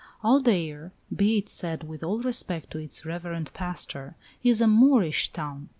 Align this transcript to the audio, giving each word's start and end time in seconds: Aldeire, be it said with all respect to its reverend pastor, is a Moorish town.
Aldeire, 0.23 0.93
be 1.15 1.37
it 1.37 1.47
said 1.47 1.83
with 1.83 2.03
all 2.03 2.17
respect 2.21 2.71
to 2.71 2.79
its 2.79 3.05
reverend 3.05 3.53
pastor, 3.53 4.15
is 4.41 4.59
a 4.59 4.65
Moorish 4.65 5.31
town. 5.31 5.69